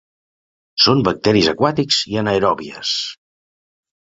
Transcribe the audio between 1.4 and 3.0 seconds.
aquàtics i anaeròbies.